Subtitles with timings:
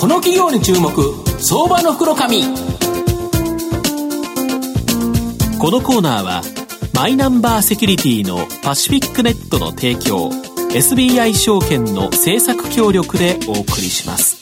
[0.00, 0.90] この企業に注目
[1.38, 2.40] 相場の袋紙
[5.58, 6.40] このコーナーは
[6.94, 10.30] マイナンバーセキュリティのパシフィックネットの提供
[10.70, 14.40] SBI 証券の政策協力でお送りします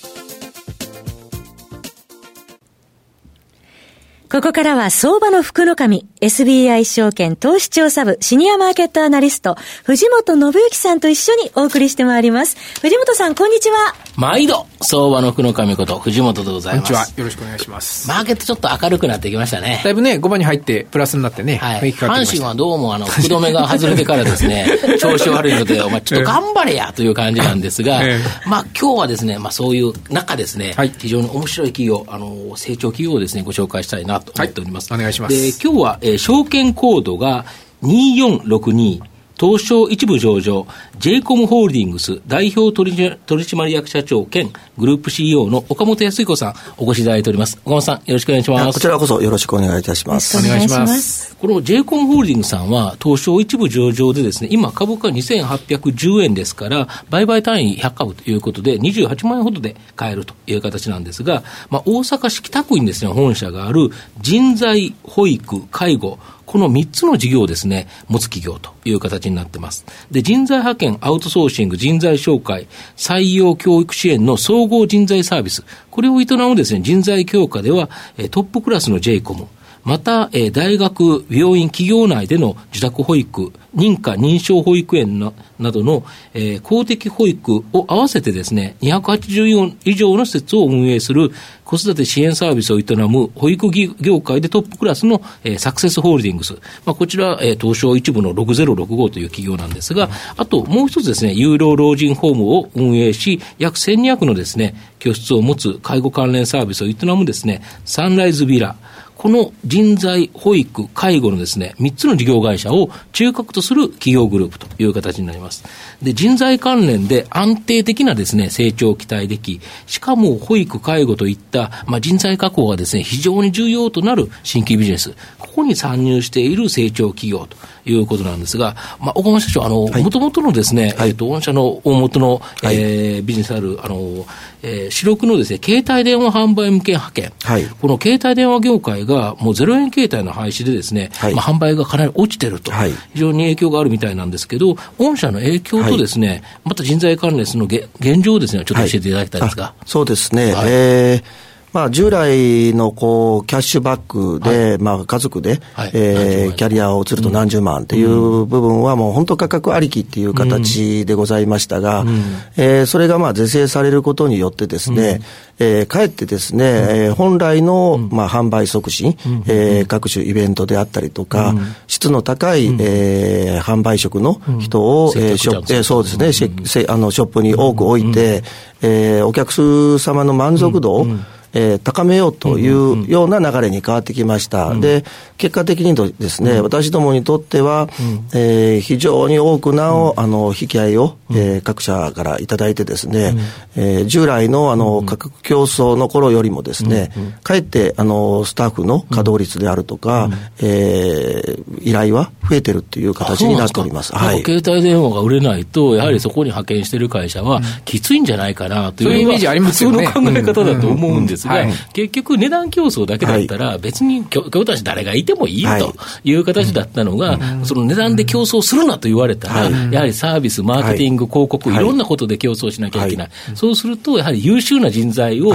[4.31, 12.57] ここからは相場の福の神、SBI 証券投資調査部シニアマーケットアナリスト、藤本信之さんと一緒にお送りしてまいります。
[12.81, 14.08] 藤本さん、こんにちは。
[14.19, 16.93] 毎度、相場の福の神こと藤本でございます。
[16.93, 17.19] こんにちは。
[17.19, 18.09] よろしくお願いします。
[18.09, 19.81] マーケットちょっと明るくなってきましたね。
[19.85, 21.59] だいぶね、5番に入ってプラスになってね。
[21.59, 21.93] はい。
[21.93, 24.67] 阪神はどうもあの、福留が外れてからですね、
[24.99, 34.93] 調子悪いので、お前ちょっと頑張れやという感じなんですが、えー、まあ今日はですね、まあそういう中ですね、はい、非常に面白い企業、あの、成長企業をですね、ご紹介したいなと思っております。
[34.93, 35.41] はい、お願いします。
[35.41, 37.45] で、今日は、えー、証券コードが
[37.85, 39.01] 2462、
[39.39, 40.67] 東証一部上場、
[40.99, 47.59] j イコムホールディングス代表取締役社長兼グループ CEO の岡本康彦さん、お越しいただいております。
[47.65, 48.75] 岡本さん、よろしくお願いします。
[48.75, 50.37] こちらこそよろしくお願いいたします。
[50.37, 51.37] お願いします。
[51.37, 69.85] この j イコムホールディングスさんは、東証一部上場でですね、今株価2810円ですから、売買単位100株ということで、28万円ほどで買えるという形なんですが、まあ、大阪市北区にですね、本社がある人材、保育、介護、この3つの事業をですね、持つ企業という形になってます。
[70.11, 77.91] で、人材派遣、アウトソーシング、人材紹介、採用教育支援の総合人材サービス、これを営むですね、人材強化では、
[78.31, 79.47] トップクラスの j イコム、
[79.89, 85.33] また、えー、大学、病院、企業内での自宅保育、認可認証保育園な
[85.73, 91.31] どの、えー、公的保育を合わせてですね、284以上の施設を運営する
[91.65, 96.53] 子育て支援サービスを営む保育業界でトップクラスの、えー、サクセスホールディングス。
[96.85, 108.77] まあ、こちら、えー、東証一部の6065という企業なんですが、あともう一つですね、有料老人ホームを運営し、約1200のですね、居室を持つ介護関連サービスを営むですね、サンライズビラ、
[109.19, 115.65] この人材、保育、介護のですね、3つの事業会社を中核とする企業グループという形になります。
[116.01, 127.57] で、人材関連で安定的なですね、成長を期待でき、しかも保育、介護といった、まあ、人材確保がですね、非常に重要となる新規ビジネス、ここに参入している成長企業と
[127.93, 134.27] いうことなんですが、まあ、岡本社長、あの、もともとのですね、はい、えっ、と、御社の大元の、はい、えー、ビジネスある、あの、
[134.63, 149.75] えー、主力のですね、携帯電話販売向け派遣、はい、この携帯電話業界がもう0円携帯の廃止でですね、はい、まあ、販売がかなり落ちてると、はい、非常に影響があるみたいなんですけど、御社の影響とですね、また人材関連の現状をですね、ちょっと教えていただきたいんですが。
[149.87, 162.09] そうですね、はい、えーまあ、従来のこうキャッシュバックで、はい、まあ、家族で、はい、えー、キャリアを移ると何十万っていう部分は、もう本当価格ありきっていう形でございましたが、うん、
[162.57, 165.21] えー、それがまあ是正されることによってですね、
[165.59, 171.55] うん、えー、かえってですね、うん、えー、本来の、まあ、販売促進、うん、えー、各種イベントであったりとか、
[171.87, 178.43] 質の高い、えー、販売職の人を、えーショップえー、そうですね、シェあのショップに多く置いて、
[178.81, 181.07] えー、お客様の満足度を、
[181.53, 184.69] えー、高めようというような流れに変わってきました。
[184.69, 185.05] うん、で、
[185.37, 193.35] 結果的にですね、うん、私どもにとっては、うん、えー、非常に多くなお、あの、引き合いを、えー、各社からいただいてですね、
[193.77, 197.11] うん、えー、従来のあの、価格競争の頃よりもですね、
[197.43, 204.15] かえってあの、スタッフの稼働率であるとか、うん、えー、依頼は増えてるっていう形になっております。
[204.15, 204.43] はい。
[204.43, 210.07] 携帯電話が売れないと、やはりそこに派遣してる会社は、きついんじゃないかなという、そういうイメージありますよね。
[210.07, 215.95] 普通の考え方だと思うんですが、結局値段競争だけだったら、別に今日たち誰がいてもいいと
[216.25, 216.35] い。
[216.35, 223.31] う形だったのが、その値段で競争するなと言われたら、やはりサービス、マーケティング、広告、いろんなことで競争しなきゃいけない。
[223.55, 225.55] そうすると、やはり優秀な人材を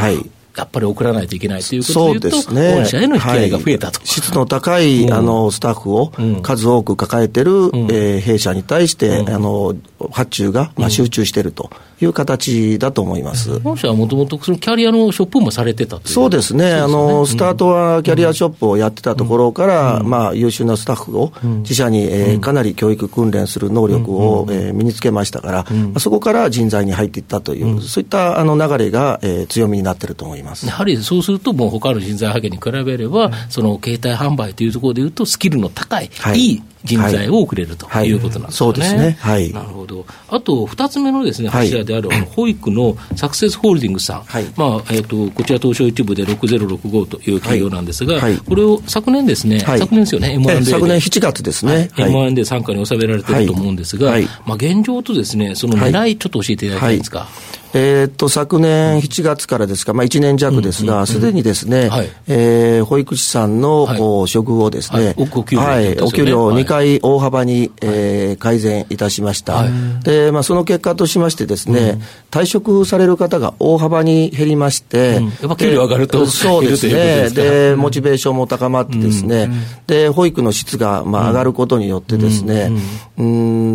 [0.55, 3.49] やっぱり送らないといけないということでいうと、ね、本社への引き合い。
[3.49, 6.11] が増えたと、はい、質の高い、あのスタッフを
[6.41, 9.75] 数多く抱えてる、うん、えー、弊社に対して、うん、あの
[10.11, 11.71] 発注が、まあ、集中していると
[12.01, 30.65] いう形だと思います、本社はもともとそのキャリアのショップもされてたそうですね、あのスタートはキャリアショップをやってたところから、まあ、優秀なスタッフを自社に、えー、かなり教育訓練する能力を、えー、身につけましたから、まあ、そこから人材に入っていったという、そういったあの流れが、えー、強みになってると思います。
[30.67, 38.57] やはりそうすると、もう他の人材派遣に比べれば、その携帯販売というところでいうと、スキルの高い、はい、いい人材を送れるということなんですね。
[38.57, 39.17] そうですね。
[39.19, 39.51] はい。
[39.51, 40.05] なるほど。
[40.27, 44.23] あと、二つ目のですね、柱である、保育のサクセスホールディングスさん。
[44.23, 50.65] はい、まあ、えっ、と、こちら東証一部で6065という企業なんですが、これを昨年ですね、昨年ですよね、M&A で。
[50.65, 51.89] 昨年7月ですね。
[51.97, 54.11] M&A で傘下に収められていると思うんですが、
[54.45, 57.27] まあ、現状とですね、その狙い、ちょっと教えていただきたいんですか？
[57.73, 69.63] えー、っと、昨年7月からですか、まあ1年弱ですが、す、で、にですね、はい、えー、保育士さんの、はい、処遇をですね、はい、お給料、はい、お給料を2回大幅に、はい、えー、改善いたしました。
[70.03, 71.99] で、まあその結果としましてですね、
[72.29, 77.29] 退職される方が大幅に減りまして、うん、やっぱ給料上がるとそうですね。
[77.31, 79.49] で、モチベーションも高まってですね、
[79.87, 82.71] で、保育の質が、まあ、上がることによってですね、
[83.17, 83.25] うん、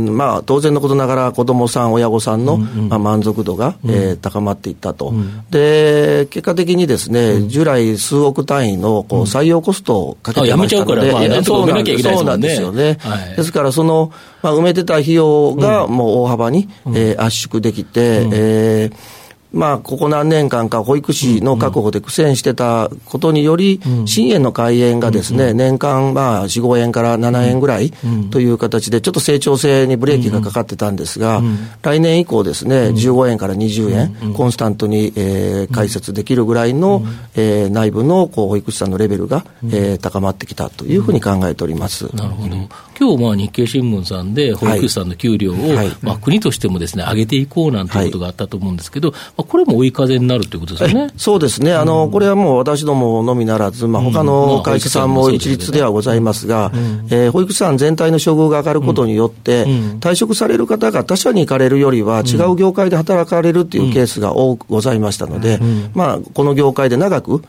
[0.09, 5.12] うんまあ、当然のことながら子供さん、親御さんの、まあ、満足度が、えー、高まっていったと。
[5.50, 12.99] で、結果的にですね、従来数億単位のこう採用コストをかけてましたので、まあ、そうなんですよね。
[13.37, 14.12] ですから、その、
[14.43, 19.19] まあ、埋めてた費用がもう大幅に、えー、圧縮できて、えー
[19.53, 27.93] まあ、ここ何年間か保育士の確保で苦戦してたことにより、新園の開園がですね、年間まあ4、5円から7円ぐらい
[28.31, 31.43] という形で、ちょっと成長性にブレーキがかかってたんですが、
[31.83, 37.03] 来年以降ですね、15円から20円、コンスタントに、えー、開設できるぐらいの、
[37.35, 42.15] えー、内部のこう保育士さんのレベルが、えー、高まってきたというふうに考えております。
[42.15, 42.56] なるほど。
[42.99, 45.56] 今日まあ日経新聞さんで保育士さんの給料を、
[46.03, 51.11] まあ国としてもですね、上げていこうなんていうことがあったと思うんですけど、まあ、これも追い風になるということですね。
[51.17, 56.73] そうですね、あのこれはもう私どものみならず、まあ他の会社さんも一律ではございますが、
[57.11, 59.65] え保育士さん全体の処遇が上がることによって、
[60.00, 65.61] 退職される方が他社に行かれるよりは、違う業界で働かれるっていうケースが多くございましたので、
[65.95, 67.43] まあ、この業界で長く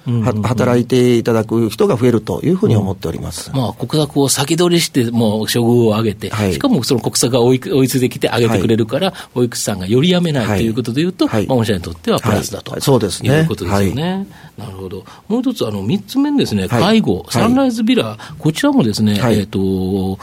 [0.43, 10.69] 働いていただく人が増えるというふうに思っております、まあ、国策を先取りして、もう処遇を上げて、はい、しかもその国策が追い追いついてきて上げてくれるから、はい、保育士さんがよりやめないとい。
[10.69, 14.27] うことでいうと、はい、まあ、御社にとってはプラスだと、はい、そうですね、いうことですよね。
[14.57, 15.03] なるほど。
[15.27, 20.19] もう一つ、あの、三つ目ですね、介護、サンライズビラ、こちらもですね、えっ、と、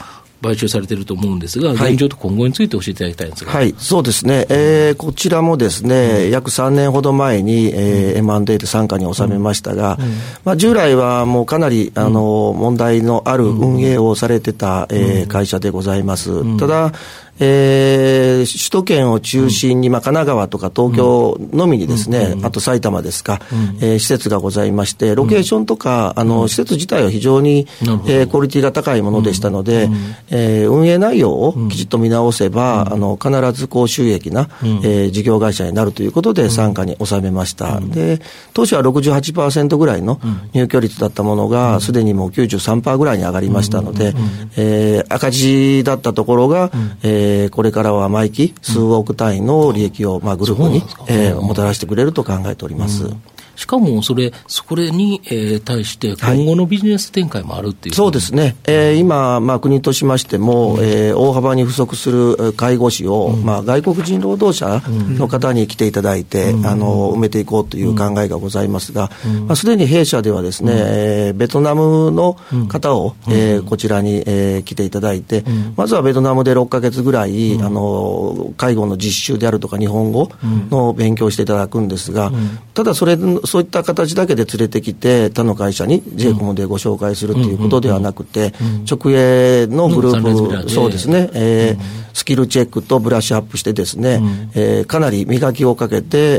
[0.47, 10.05] 買収されてると思うんですが、現状と今後について教えていただきたいんですが、はい、そうですね、えー、こちらもですね、うん、約3年ほど前に、えー、M&A で傘下に収めましたが、うん、
[10.45, 16.57] まあ、従来はもうかなりあの問題のある運営をされてた、えー、会社でございます。
[16.57, 16.93] ただ
[17.39, 23.39] えー、首都圏を中心に、まあ、神奈川とか東京のみにですね、あと埼玉ですか、
[23.81, 27.67] えー、施設がございまして、ロケーションとか、あの、施設自体は非常に、
[28.07, 29.89] えー、クオリティが高いものでしたので、
[30.29, 37.79] えー、運営内容をきちっと見直せば、あの、必ず高収益な、えー、事業会社になるということで、傘下に収めました。
[37.79, 38.19] で、
[38.53, 40.19] 当初は68%ぐらいの
[40.53, 44.13] 入居率だったものが、すでにもう93%ぐらいに上がりましたので、
[44.55, 46.71] えー、赤字だったところが、
[47.03, 53.05] えーえー、これからは毎期数億単位の利益を、まあ、グループに、えー、もたらしてくれると考えております。
[53.05, 53.21] うん
[53.57, 64.81] しかもそれ、それに、えー、対して今後のビジネス展開もあるっていう、はい、そうですね、えー、今、まあ、国としましても、うん、えー、大幅に不足する介護士を、うん、まあ、外国人労働者
[65.17, 69.09] の方に来ていただいて、うん、あの埋めていこうという考えがございますが、
[69.47, 72.37] まあ、すでに弊社ではですね、えー、ベトナムの
[72.69, 75.43] 方を、えー、こちらに、えー、来ていただいて、
[75.75, 80.29] まずはベトナムで6か月ぐらい、あの介護の実習であるとか日本語
[80.69, 82.31] の勉強していただくんですが、
[82.75, 83.17] ただそれ
[83.47, 88.53] そういった形だけで連れてきて、他の会社に j コムでご紹介するということではなくて、
[88.89, 94.21] 直営のグループ、そうですね、えー、スキルチェックとブラッシュアップしてですね、
[94.53, 96.37] えー、かなり磨きをかけて、え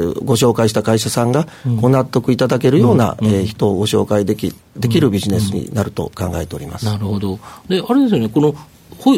[0.00, 1.46] ー、ご紹介した会社さんが
[1.80, 6.84] ご納得いただけるような、えー、人をご紹介できできるビジネスになると考えております。
[6.84, 7.38] なるほど。
[7.68, 8.54] で、あれですよね、この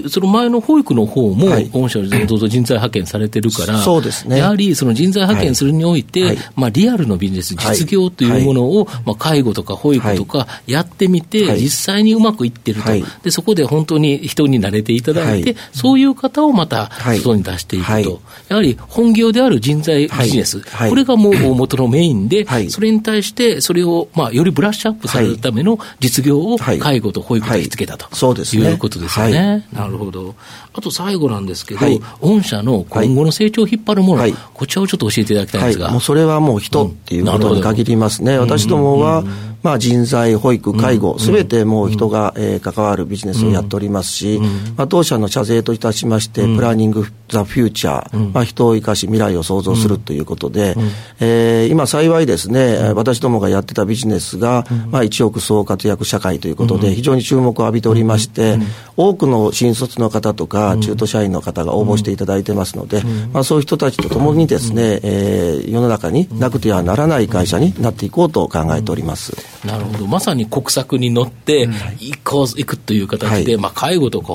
[0.09, 12.91] その前の保育の方も、御社でどうぞ人材派遣されてるから、そうですね、やはりその人材派遣するにおいて、はい、まあ、リアルのビジネス、実業というものを、まあ、介護とか保育とかやってみて、実際にうまくいってると、
[13.23, 29.58] で、そこで本当に人に慣れていただいて、そういう方をまた外に出していくと、やはり本業である人材ビジネス、これがもう元のメインで、それに対して、それを、まあ、よりブラッシュアップされるための実業を介護と保育で引き付けたと、そうですいうことですよね。
[29.73, 30.35] なるほど。
[30.73, 35.87] あと最後なんですけど、はい、御社の今後の成長を引っ張るもの、はい、こちらをちょっと教えていただきたいんですが。
[35.87, 38.35] はい、もうそれはもう人っていうことに限りますね。
[38.35, 44.41] うん、私どもは、うんまあ、人材、保育、介護、すべてもう人が、えー、関わるビジネスをやっておりますし、
[44.77, 50.77] まあ、当社の社税といたしまして、プランニング・ザ・フューチャー、まあ、人を生かし未来を創造するということで、
[51.21, 58.59] えー、今幸いですね、私どもがやってたビジネスが、まあ、一億総活躍社会ということで、非常に注目を浴びておりまして、
[58.97, 69.48] 多くの新卒の方とか、中途社員の方が応募していただいてますので、まあ、そういう人たちと共にですね、えー、世の中になくてはならない会社になっていこうと考えております。
[69.64, 74.35] なるほど、まさに国策に乗って、行こう、行くという形で、はい、まあ、介護とか、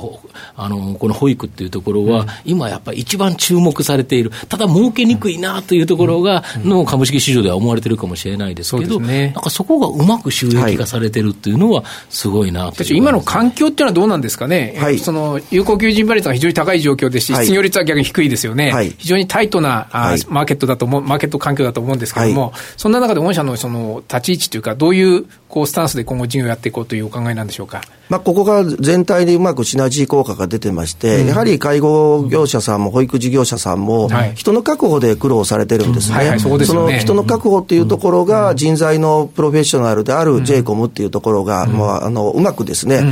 [0.55, 25.02] あのこの保育っていうところは、うん、今やっぱり一番注目されている、ただ儲けにくいなというところが、の株式市場では思われてるかもしれないですけど、ね、なんかそこがうまく収益化されてるっていうのは、すごいなと、今の環境っていうのはどうなんですかね、はい、その有効求人倍率が非常に高い状況ですし、失業率は逆に低いですよね、はい、非常にタイトな、あマーケットだと思う、マーケット環境だと思うんですけれども、そんな中で御社のその立ち位置というか、どういう
[25.47, 27.81] こうスタンスで今後、事業やっていこうというお考えなんでしょうか？
[28.09, 36.37] まあ、ここが全体でうまくシナジー効果が出てまして、うん、やはり介護業者さんも保育事業者さんも、人の確保で苦労されてるんですね。
[36.39, 43.03] その人の確保っていうところが、人材のプロフェッショナルである j イコムっていうところが、もうあのうまくですね、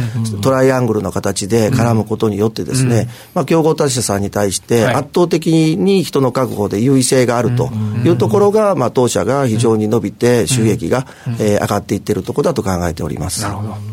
[0.42, 7.70] トライアングルの形で絡むことによってですね、まあ、競合他社さんに対して圧倒的に人の確保で優位性があると
[8.04, 11.06] いうところが、まあ、当社が非常に伸びて収益が、
[11.40, 13.42] えー、上がっていってるところだと考えております。
[13.42, 13.91] なるほど。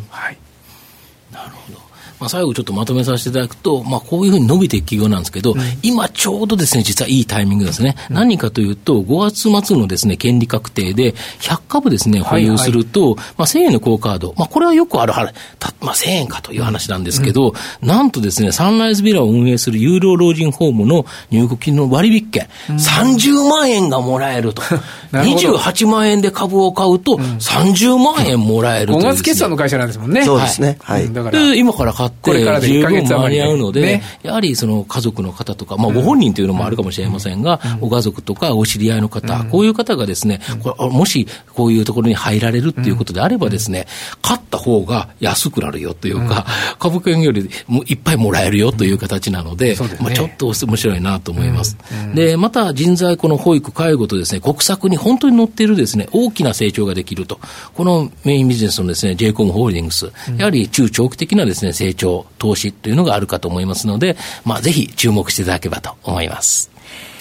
[2.18, 2.20] はい。
[2.20, 7.96] まあ、最後ちょっとまとめさせていただくと、まあ、こういうふうに伸びていく企業なんですけど、うん、今ちょうどですね、実はいいタイミングですね。
[8.10, 24.62] うん、何かというと、5月末のですね、権利確定で、100株ですね、保有すると、はいはい、まあ、1000円の高カード、まあ、これはよくある話、たまあ、1000円かという話なんですけど、うん、なんとですね、サンライズビラを運営する有料老人ホームの入国金の割引券、うん、30万円がもらえると。
[25.12, 30.24] 28万円で株を買うと、30万円もらえると、ね、5月決算の会社なんですもんね。
[30.24, 30.78] そうですね。
[30.82, 31.12] はい。
[31.12, 43.86] だからで、今から買って、十分間に合うので、ね、やはりその家族の方とか、まあ、ご本人というのもあるかもしれませんが、ご家族とかお知り合いの方、こういう方がですね、これもしこういうところに入られるっていうことであればですね、
[44.22, 46.46] 買った方が安くなるよというか、
[46.78, 51.76] 株券よりもいっぱいもらえるよという形なので、まあ、ちょっと面白いなと思います。
[52.14, 57.38] で、また人材、この保育、介護とですね、国策に本当に乗っているですね、大きな成長ができると。
[57.74, 66.70] このメインビジネスのですね、j コムホールディングス、やはり中長期的なですね、成長、投資というのがあるかと思いますので、まあ、ぜひ注目していただければと思います。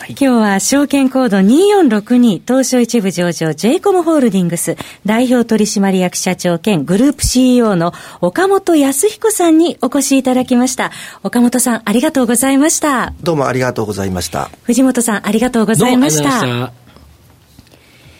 [0.10, 7.92] 今日は証券コード2462東証一部上場 j コムホールディングス代表取締役社長兼グループ CEO の
[8.22, 10.92] 岡本康彦さんにお越しいただきました。
[11.24, 13.14] 岡本さんありがとうございました。
[13.22, 14.50] どうもありがとうございました。
[14.64, 16.87] 藤本さんありがとうございました。